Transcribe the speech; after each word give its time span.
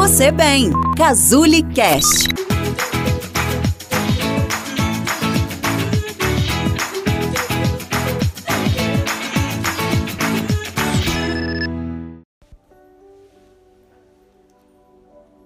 você 0.00 0.32
bem. 0.32 0.70
Cazuli 0.96 1.62
Cast. 1.74 2.26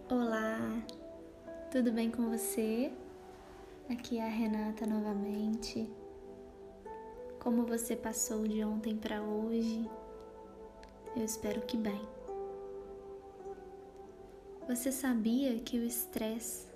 Olá, 0.09 0.57
tudo 1.73 1.91
bem 1.91 2.12
com 2.12 2.30
você? 2.30 2.93
Aqui 3.91 4.18
é 4.18 4.23
a 4.23 4.29
Renata 4.29 4.86
novamente. 4.86 5.91
Como 7.41 7.66
você 7.66 7.96
passou 7.96 8.46
de 8.46 8.64
ontem 8.64 8.96
para 8.96 9.21
hoje? 9.21 9.91
Eu 11.16 11.25
espero 11.25 11.61
que 11.62 11.77
bem. 11.77 12.13
Você 14.66 14.91
sabia 14.91 15.59
que 15.59 15.78
o 15.78 15.84
estresse 15.84 16.66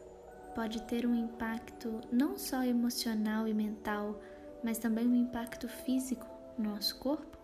pode 0.55 0.83
ter 0.83 1.06
um 1.06 1.15
impacto 1.15 2.02
não 2.12 2.37
só 2.37 2.62
emocional 2.62 3.48
e 3.48 3.55
mental, 3.55 4.20
mas 4.62 4.77
também 4.77 5.09
um 5.09 5.15
impacto 5.15 5.66
físico 5.66 6.27
no 6.59 6.74
nosso 6.74 6.98
corpo? 6.98 7.38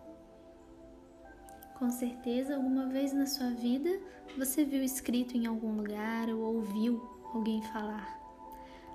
Com 1.79 1.89
certeza, 1.89 2.55
alguma 2.55 2.85
vez 2.85 3.11
na 3.11 3.25
sua 3.25 3.49
vida 3.49 3.89
você 4.37 4.63
viu 4.63 4.83
escrito 4.83 5.35
em 5.35 5.47
algum 5.47 5.75
lugar 5.75 6.29
ou 6.29 6.57
ouviu 6.57 7.01
alguém 7.33 7.63
falar: 7.73 8.07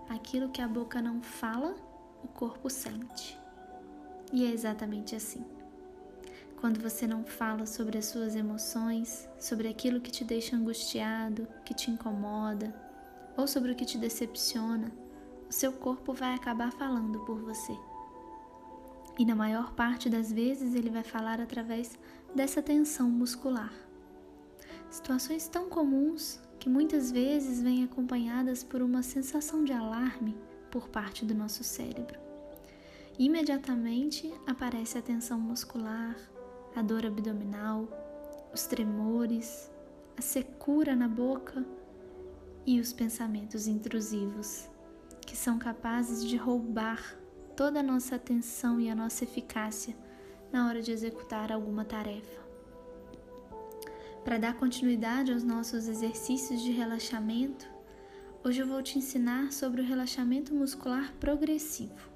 aquilo 0.08 0.50
que 0.50 0.62
a 0.62 0.68
boca 0.68 1.02
não 1.02 1.20
fala, 1.20 1.74
o 2.22 2.28
corpo 2.28 2.70
sente. 2.70 3.36
E 4.32 4.46
é 4.46 4.50
exatamente 4.50 5.16
assim. 5.16 5.44
Quando 6.60 6.78
você 6.78 7.06
não 7.06 7.24
fala 7.24 7.64
sobre 7.64 7.96
as 7.96 8.04
suas 8.04 8.36
emoções, 8.36 9.26
sobre 9.38 9.66
aquilo 9.66 9.98
que 9.98 10.10
te 10.10 10.22
deixa 10.22 10.54
angustiado, 10.54 11.48
que 11.64 11.72
te 11.72 11.90
incomoda, 11.90 12.74
ou 13.34 13.48
sobre 13.48 13.72
o 13.72 13.74
que 13.74 13.86
te 13.86 13.96
decepciona, 13.96 14.92
o 15.48 15.52
seu 15.52 15.72
corpo 15.72 16.12
vai 16.12 16.34
acabar 16.34 16.70
falando 16.70 17.18
por 17.20 17.40
você. 17.40 17.72
E 19.18 19.24
na 19.24 19.34
maior 19.34 19.72
parte 19.72 20.10
das 20.10 20.30
vezes 20.30 20.74
ele 20.74 20.90
vai 20.90 21.02
falar 21.02 21.40
através 21.40 21.98
dessa 22.34 22.60
tensão 22.60 23.08
muscular. 23.08 23.72
Situações 24.90 25.48
tão 25.48 25.66
comuns 25.70 26.38
que 26.58 26.68
muitas 26.68 27.10
vezes 27.10 27.62
vêm 27.62 27.84
acompanhadas 27.84 28.62
por 28.62 28.82
uma 28.82 29.02
sensação 29.02 29.64
de 29.64 29.72
alarme 29.72 30.36
por 30.70 30.90
parte 30.90 31.24
do 31.24 31.34
nosso 31.34 31.64
cérebro. 31.64 32.20
Imediatamente 33.18 34.30
aparece 34.46 34.98
a 34.98 35.02
tensão 35.02 35.40
muscular, 35.40 36.16
a 36.74 36.82
dor 36.82 37.04
abdominal, 37.04 37.88
os 38.52 38.66
tremores, 38.66 39.70
a 40.16 40.22
secura 40.22 40.94
na 40.94 41.08
boca 41.08 41.64
e 42.66 42.80
os 42.80 42.92
pensamentos 42.92 43.66
intrusivos, 43.66 44.68
que 45.26 45.36
são 45.36 45.58
capazes 45.58 46.24
de 46.24 46.36
roubar 46.36 47.16
toda 47.56 47.80
a 47.80 47.82
nossa 47.82 48.16
atenção 48.16 48.80
e 48.80 48.88
a 48.88 48.94
nossa 48.94 49.24
eficácia 49.24 49.96
na 50.52 50.66
hora 50.66 50.82
de 50.82 50.92
executar 50.92 51.52
alguma 51.52 51.84
tarefa. 51.84 52.40
Para 54.24 54.38
dar 54.38 54.54
continuidade 54.54 55.32
aos 55.32 55.42
nossos 55.42 55.88
exercícios 55.88 56.60
de 56.62 56.70
relaxamento, 56.70 57.66
hoje 58.44 58.60
eu 58.60 58.66
vou 58.66 58.82
te 58.82 58.98
ensinar 58.98 59.52
sobre 59.52 59.80
o 59.80 59.84
relaxamento 59.84 60.54
muscular 60.54 61.12
progressivo. 61.18 62.10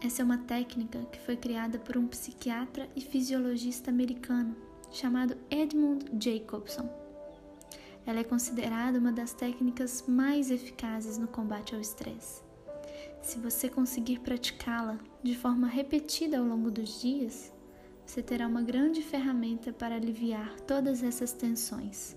Essa 0.00 0.20
é 0.20 0.24
uma 0.24 0.38
técnica 0.38 0.98
que 1.10 1.18
foi 1.18 1.36
criada 1.36 1.78
por 1.78 1.96
um 1.96 2.06
psiquiatra 2.06 2.88
e 2.94 3.00
fisiologista 3.00 3.90
americano 3.90 4.54
chamado 4.90 5.36
Edmund 5.50 6.04
Jacobson. 6.20 6.88
Ela 8.04 8.20
é 8.20 8.24
considerada 8.24 8.98
uma 8.98 9.10
das 9.10 9.32
técnicas 9.32 10.04
mais 10.06 10.50
eficazes 10.50 11.18
no 11.18 11.26
combate 11.26 11.74
ao 11.74 11.80
estresse. 11.80 12.42
Se 13.22 13.38
você 13.38 13.68
conseguir 13.68 14.20
praticá-la 14.20 14.98
de 15.22 15.34
forma 15.34 15.66
repetida 15.66 16.38
ao 16.38 16.44
longo 16.44 16.70
dos 16.70 17.00
dias, 17.00 17.52
você 18.04 18.22
terá 18.22 18.46
uma 18.46 18.62
grande 18.62 19.02
ferramenta 19.02 19.72
para 19.72 19.96
aliviar 19.96 20.60
todas 20.60 21.02
essas 21.02 21.32
tensões. 21.32 22.14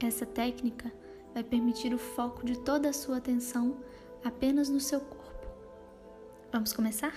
Essa 0.00 0.24
técnica 0.24 0.90
vai 1.34 1.42
permitir 1.42 1.92
o 1.92 1.98
foco 1.98 2.46
de 2.46 2.58
toda 2.60 2.88
a 2.88 2.92
sua 2.92 3.18
atenção 3.18 3.76
apenas 4.24 4.70
no 4.70 4.80
seu 4.80 5.00
corpo 5.00 5.23
Vamos 6.54 6.72
começar? 6.72 7.12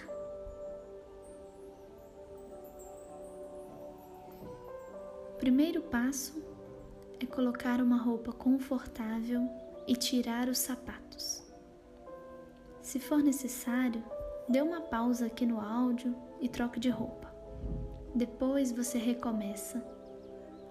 O 5.30 5.38
primeiro 5.38 5.84
passo 5.84 6.44
é 7.22 7.26
colocar 7.28 7.80
uma 7.80 7.98
roupa 7.98 8.34
confortável 8.34 9.48
e 9.88 9.96
tirar 9.96 10.50
os 10.50 10.58
sapatos. 10.58 11.44
Se 12.82 13.00
for 13.00 13.22
necessário, 13.22 14.04
dê 14.50 14.60
uma 14.60 14.82
pausa 14.82 15.28
aqui 15.28 15.46
no 15.46 15.62
áudio 15.62 16.16
e 16.42 16.50
troque 16.50 16.80
de 16.80 16.90
roupa. 16.90 17.32
Depois 18.16 18.72
você 18.72 18.98
recomeça. 18.98 19.86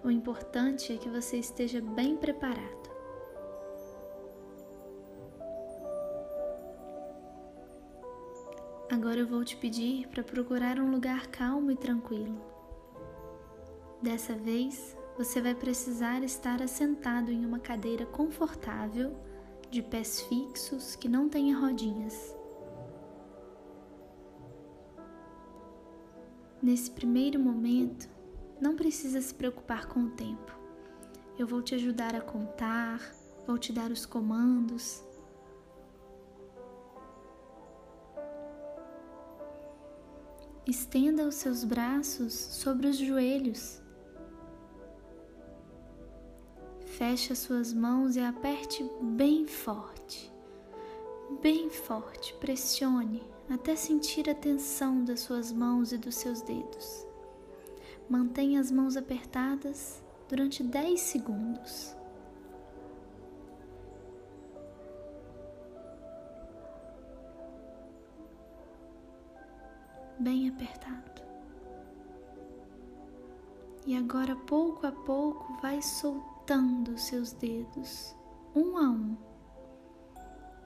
O 0.03 0.10
importante 0.10 0.93
é 0.93 0.97
que 0.97 1.09
você 1.09 1.37
esteja 1.37 1.81
bem 1.81 2.16
preparado. 2.16 2.85
Agora 8.88 9.19
eu 9.19 9.26
vou 9.26 9.44
te 9.44 9.56
pedir 9.56 10.06
para 10.06 10.22
procurar 10.22 10.78
um 10.78 10.92
lugar 10.92 11.26
calmo 11.26 11.72
e 11.72 11.76
tranquilo. 11.76 12.41
Dessa 14.00 14.34
vez, 14.34 14.97
você 15.19 15.41
vai 15.41 15.56
precisar 15.56 16.22
estar 16.22 16.62
assentado 16.62 17.32
em 17.32 17.44
uma 17.44 17.58
cadeira 17.58 18.06
confortável, 18.06 19.16
de 19.69 19.82
pés 19.82 20.20
fixos 20.20 20.94
que 20.94 21.08
não 21.08 21.28
tenha 21.28 21.58
rodinhas. 21.58 22.32
Nesse 26.62 26.88
primeiro 26.92 27.41
momento, 27.41 28.08
não 28.60 28.76
precisa 28.76 29.20
se 29.20 29.34
preocupar 29.34 29.86
com 29.86 30.04
o 30.04 30.10
tempo. 30.10 30.56
Eu 31.36 31.47
vou 31.47 31.60
te 31.60 31.74
ajudar 31.74 32.14
a 32.14 32.20
contar, 32.20 33.00
vou 33.44 33.58
te 33.58 33.72
dar 33.72 33.91
os 33.91 34.06
comandos 34.06 35.03
Estenda 40.66 41.25
os 41.28 41.37
seus 41.37 41.62
braços 41.62 42.34
sobre 42.34 42.88
os 42.88 42.97
joelhos. 42.97 43.81
Feche 46.87 47.32
as 47.32 47.38
suas 47.38 47.72
mãos 47.72 48.16
e 48.16 48.21
aperte 48.21 48.84
bem 49.00 49.47
forte. 49.47 50.32
Bem 51.41 51.71
forte, 51.71 52.34
pressione 52.41 53.22
até 53.49 53.77
sentir 53.77 54.28
a 54.28 54.34
tensão 54.34 55.04
das 55.04 55.21
suas 55.21 55.53
mãos 55.53 55.93
e 55.93 55.99
dos 55.99 56.16
seus 56.16 56.43
dedos. 56.43 57.06
Mantenha 58.09 58.59
as 58.59 58.72
mãos 58.72 58.97
apertadas 58.97 60.03
durante 60.28 60.65
10 60.65 61.00
segundos. 61.00 61.96
Bem 70.26 70.48
apertado. 70.48 71.22
E 73.87 73.97
agora, 73.97 74.34
pouco 74.34 74.84
a 74.84 74.91
pouco, 74.91 75.56
vai 75.62 75.81
soltando 75.81 76.98
seus 76.98 77.31
dedos, 77.31 78.12
um 78.53 78.76
a 78.76 78.91
um, 78.91 79.16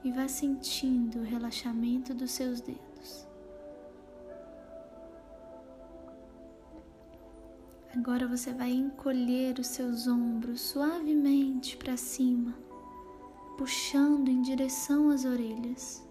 e 0.03 0.11
vá 0.11 0.27
sentindo 0.27 1.19
o 1.19 1.23
relaxamento 1.23 2.11
dos 2.11 2.31
seus 2.31 2.59
dedos. 2.59 3.27
Agora 7.95 8.27
você 8.27 8.51
vai 8.51 8.71
encolher 8.71 9.59
os 9.59 9.67
seus 9.67 10.07
ombros 10.07 10.59
suavemente 10.59 11.77
para 11.77 11.95
cima, 11.97 12.55
puxando 13.59 14.27
em 14.27 14.41
direção 14.41 15.11
às 15.11 15.23
orelhas. 15.23 16.03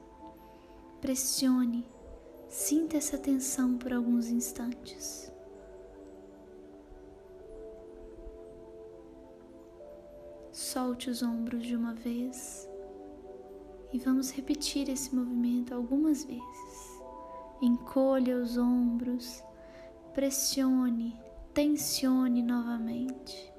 Pressione 1.00 1.84
Sinta 2.50 2.96
essa 2.96 3.16
tensão 3.16 3.78
por 3.78 3.92
alguns 3.92 4.28
instantes. 4.28 5.32
Solte 10.50 11.08
os 11.08 11.22
ombros 11.22 11.64
de 11.64 11.76
uma 11.76 11.94
vez 11.94 12.68
e 13.92 14.00
vamos 14.00 14.32
repetir 14.32 14.88
esse 14.88 15.14
movimento 15.14 15.72
algumas 15.72 16.24
vezes. 16.24 17.00
Encolha 17.62 18.36
os 18.36 18.58
ombros, 18.58 19.44
pressione, 20.12 21.16
tensione 21.54 22.42
novamente 22.42 23.54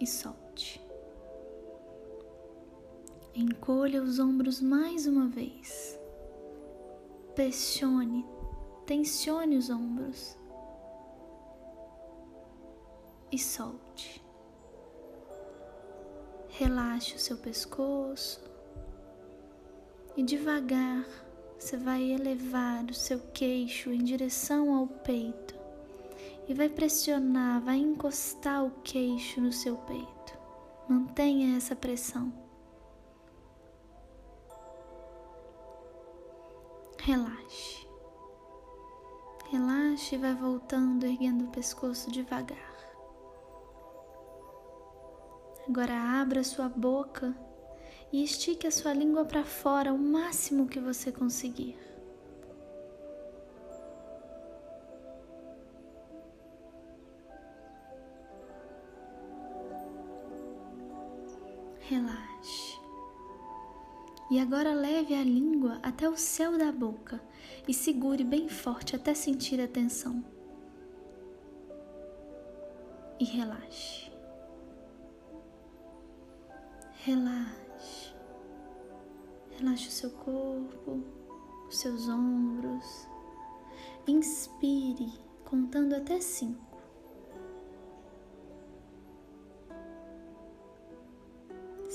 e 0.00 0.06
solte. 0.06 0.80
Encolha 3.34 4.02
os 4.02 4.18
ombros 4.18 4.62
mais 4.62 5.06
uma 5.06 5.28
vez 5.28 5.99
pressione, 7.34 8.26
tensione 8.86 9.56
os 9.56 9.70
ombros. 9.70 10.38
e 13.32 13.38
solte. 13.38 14.22
Relaxe 16.48 17.14
o 17.14 17.18
seu 17.18 17.36
pescoço 17.36 18.42
e 20.16 20.22
devagar 20.22 21.06
você 21.58 21.76
vai 21.76 22.02
elevar 22.02 22.84
o 22.84 22.94
seu 22.94 23.20
queixo 23.34 23.92
em 23.92 24.02
direção 24.02 24.74
ao 24.74 24.86
peito 24.86 25.54
e 26.48 26.54
vai 26.54 26.68
pressionar, 26.68 27.60
vai 27.60 27.76
encostar 27.76 28.64
o 28.64 28.70
queixo 28.82 29.40
no 29.40 29.52
seu 29.52 29.76
peito. 29.76 30.38
Mantenha 30.88 31.56
essa 31.56 31.76
pressão. 31.76 32.32
Relaxe. 37.02 37.88
Relaxe 39.50 40.14
e 40.14 40.18
vai 40.18 40.34
voltando, 40.34 41.06
erguendo 41.06 41.46
o 41.46 41.50
pescoço 41.50 42.10
devagar. 42.10 42.70
Agora 45.66 45.94
abra 46.20 46.44
sua 46.44 46.68
boca 46.68 47.34
e 48.12 48.22
estique 48.22 48.66
a 48.66 48.70
sua 48.70 48.92
língua 48.92 49.24
para 49.24 49.44
fora 49.44 49.94
o 49.94 49.98
máximo 49.98 50.68
que 50.68 50.78
você 50.78 51.10
conseguir. 51.10 51.78
Relaxe. 61.80 62.69
E 64.30 64.38
agora 64.38 64.72
leve 64.72 65.12
a 65.12 65.24
língua 65.24 65.80
até 65.82 66.08
o 66.08 66.16
céu 66.16 66.56
da 66.56 66.70
boca 66.70 67.20
e 67.66 67.74
segure 67.74 68.22
bem 68.22 68.48
forte 68.48 68.94
até 68.94 69.12
sentir 69.12 69.60
a 69.60 69.66
tensão. 69.66 70.24
E 73.18 73.24
relaxe. 73.24 74.08
Relaxe. 77.02 78.14
Relaxe 79.50 79.88
o 79.88 79.90
seu 79.90 80.10
corpo, 80.10 81.02
os 81.68 81.76
seus 81.76 82.08
ombros. 82.08 83.08
Inspire, 84.06 85.12
contando 85.44 85.94
até 85.94 86.20
cinco. 86.20 86.69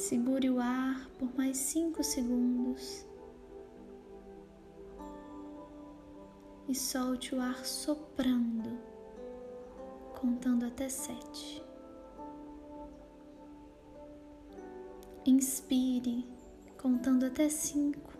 Segure 0.08 0.52
o 0.52 0.60
ar 0.60 1.10
por 1.18 1.36
mais 1.36 1.58
cinco 1.58 2.04
segundos 2.04 3.04
e 6.68 6.76
solte 6.76 7.34
o 7.34 7.42
ar 7.42 7.66
soprando, 7.66 8.70
contando 10.22 10.64
até 10.64 10.90
sete. 10.90 11.60
Inspire, 15.26 16.24
contando 16.78 17.26
até 17.26 17.50
cinco. 17.50 18.14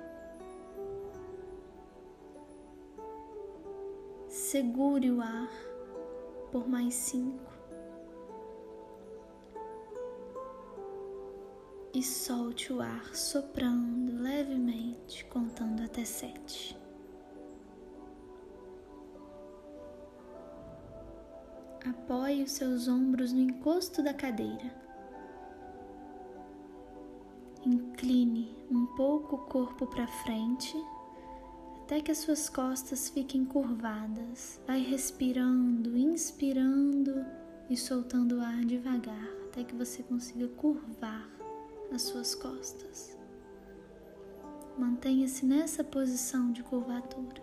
Segure 4.28 5.12
o 5.12 5.22
ar 5.22 5.52
por 6.52 6.68
mais 6.68 6.96
cinco. 6.96 7.55
E 11.96 12.04
solte 12.04 12.74
o 12.74 12.82
ar 12.82 13.16
soprando 13.16 14.22
levemente, 14.22 15.24
contando 15.26 15.82
até 15.82 16.04
sete. 16.04 16.78
Apoie 21.88 22.44
os 22.44 22.52
seus 22.52 22.90
ombros 22.90 23.32
no 23.32 23.40
encosto 23.40 24.04
da 24.04 24.14
cadeira. 24.14 24.76
Incline 27.66 28.54
um 28.70 28.86
pouco 28.88 29.38
o 29.38 29.46
corpo 29.46 29.88
para 29.88 30.06
frente 30.06 30.76
até 31.82 32.02
que 32.02 32.12
as 32.12 32.18
suas 32.18 32.50
costas 32.50 33.08
fiquem 33.08 33.46
curvadas. 33.46 34.60
Vai 34.68 34.82
respirando, 34.82 35.98
inspirando 35.98 37.26
e 37.70 37.78
soltando 37.78 38.40
o 38.40 38.42
ar 38.42 38.66
devagar 38.66 39.30
até 39.48 39.64
que 39.64 39.76
você 39.76 40.04
consiga 40.04 40.50
curvar 40.50 41.35
as 41.96 42.02
suas 42.02 42.36
costas. 42.36 43.18
Mantenha-se 44.78 45.46
nessa 45.46 45.82
posição 45.82 46.52
de 46.52 46.62
curvatura. 46.62 47.42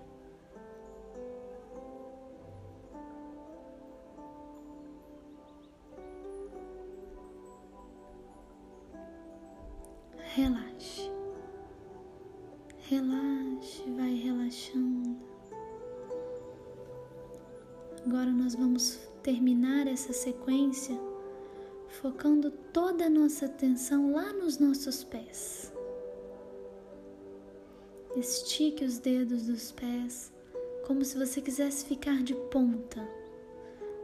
Relaxe. 10.34 11.10
Relaxe, 12.78 13.90
vai 13.96 14.14
relaxando. 14.14 15.16
Agora 18.04 18.30
nós 18.30 18.54
vamos 18.54 18.98
terminar 19.22 19.86
essa 19.86 20.12
sequência 20.12 21.11
focando 22.02 22.50
toda 22.50 23.06
a 23.06 23.08
nossa 23.08 23.46
atenção 23.46 24.12
lá 24.12 24.32
nos 24.32 24.58
nossos 24.58 25.04
pés. 25.04 25.72
Estique 28.16 28.84
os 28.84 28.98
dedos 28.98 29.46
dos 29.46 29.70
pés 29.70 30.32
como 30.84 31.04
se 31.04 31.16
você 31.16 31.40
quisesse 31.40 31.84
ficar 31.84 32.20
de 32.24 32.34
ponta. 32.34 33.08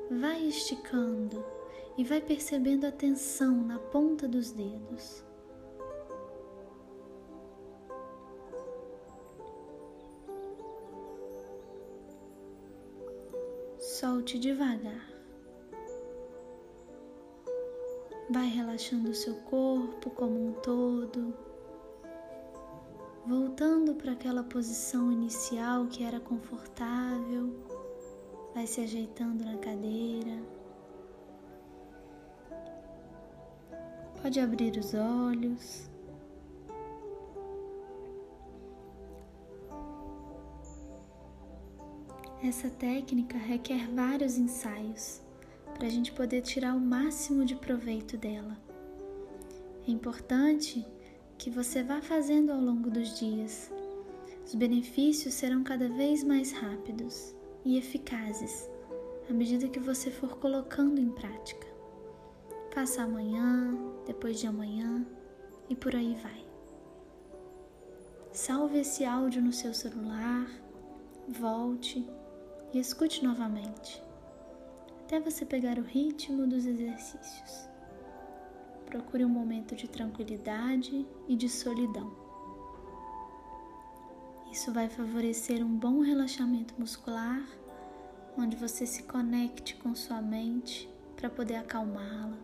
Vai 0.08 0.44
esticando 0.44 1.44
e 1.98 2.04
vai 2.04 2.20
percebendo 2.20 2.86
a 2.86 2.92
tensão 2.92 3.64
na 3.64 3.80
ponta 3.80 4.28
dos 4.28 4.52
dedos. 4.52 5.24
Solte 13.76 14.38
devagar. 14.38 15.17
Vai 18.30 18.46
relaxando 18.46 19.08
o 19.10 19.14
seu 19.14 19.36
corpo 19.36 20.10
como 20.10 20.48
um 20.48 20.52
todo, 20.52 21.32
voltando 23.26 23.94
para 23.94 24.12
aquela 24.12 24.42
posição 24.42 25.10
inicial 25.10 25.86
que 25.86 26.04
era 26.04 26.20
confortável. 26.20 27.54
Vai 28.54 28.66
se 28.66 28.82
ajeitando 28.82 29.46
na 29.46 29.56
cadeira. 29.56 30.42
Pode 34.20 34.38
abrir 34.40 34.76
os 34.76 34.92
olhos. 34.92 35.88
Essa 42.44 42.68
técnica 42.68 43.38
requer 43.38 43.88
vários 43.88 44.36
ensaios 44.36 45.26
para 45.78 45.86
a 45.86 45.90
gente 45.90 46.10
poder 46.10 46.42
tirar 46.42 46.74
o 46.74 46.80
máximo 46.80 47.44
de 47.44 47.54
proveito 47.54 48.16
dela. 48.16 48.58
É 49.86 49.90
importante 49.90 50.84
que 51.38 51.50
você 51.50 51.84
vá 51.84 52.02
fazendo 52.02 52.50
ao 52.50 52.60
longo 52.60 52.90
dos 52.90 53.16
dias. 53.16 53.70
Os 54.44 54.56
benefícios 54.56 55.34
serão 55.34 55.62
cada 55.62 55.88
vez 55.88 56.24
mais 56.24 56.50
rápidos 56.50 57.32
e 57.64 57.78
eficazes 57.78 58.68
à 59.30 59.32
medida 59.32 59.68
que 59.68 59.78
você 59.78 60.10
for 60.10 60.36
colocando 60.38 61.00
em 61.00 61.10
prática. 61.10 61.66
Faça 62.72 63.02
amanhã, 63.02 63.78
depois 64.04 64.40
de 64.40 64.48
amanhã 64.48 65.06
e 65.70 65.76
por 65.76 65.94
aí 65.94 66.18
vai. 66.20 66.44
Salve 68.32 68.80
esse 68.80 69.04
áudio 69.04 69.40
no 69.40 69.52
seu 69.52 69.72
celular, 69.72 70.50
volte 71.28 72.04
e 72.72 72.80
escute 72.80 73.22
novamente 73.22 74.07
até 75.08 75.18
você 75.18 75.42
pegar 75.46 75.78
o 75.78 75.82
ritmo 75.82 76.46
dos 76.46 76.66
exercícios. 76.66 77.66
Procure 78.84 79.24
um 79.24 79.28
momento 79.30 79.74
de 79.74 79.88
tranquilidade 79.88 81.06
e 81.26 81.34
de 81.34 81.48
solidão. 81.48 82.12
Isso 84.52 84.70
vai 84.70 84.86
favorecer 84.86 85.64
um 85.64 85.78
bom 85.78 86.00
relaxamento 86.00 86.74
muscular, 86.78 87.42
onde 88.36 88.54
você 88.54 88.84
se 88.84 89.04
conecte 89.04 89.76
com 89.76 89.94
sua 89.94 90.20
mente 90.20 90.86
para 91.16 91.30
poder 91.30 91.56
acalmá-la, 91.56 92.38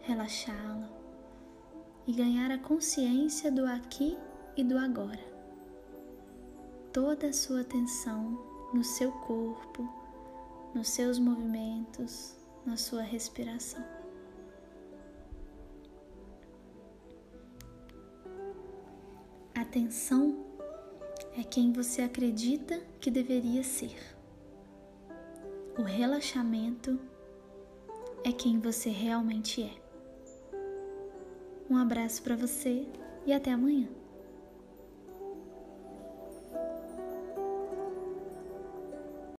relaxá-la 0.00 0.88
e 2.06 2.12
ganhar 2.14 2.50
a 2.50 2.58
consciência 2.58 3.52
do 3.52 3.66
aqui 3.66 4.16
e 4.56 4.64
do 4.64 4.78
agora. 4.78 5.20
Toda 6.90 7.26
a 7.26 7.32
sua 7.34 7.60
atenção 7.60 8.42
no 8.72 8.82
seu 8.82 9.12
corpo 9.12 10.01
nos 10.74 10.88
seus 10.88 11.18
movimentos, 11.18 12.36
na 12.64 12.76
sua 12.76 13.02
respiração. 13.02 13.84
Atenção 19.54 20.44
é 21.36 21.42
quem 21.42 21.72
você 21.72 22.02
acredita 22.02 22.80
que 23.00 23.10
deveria 23.10 23.62
ser. 23.62 23.96
O 25.78 25.82
relaxamento 25.82 26.98
é 28.24 28.32
quem 28.32 28.58
você 28.58 28.90
realmente 28.90 29.62
é. 29.62 29.82
Um 31.70 31.76
abraço 31.76 32.22
para 32.22 32.36
você 32.36 32.86
e 33.24 33.32
até 33.32 33.50
amanhã. 33.50 34.01